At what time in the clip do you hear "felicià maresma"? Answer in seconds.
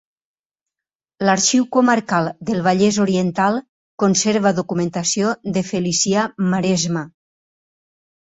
5.69-7.05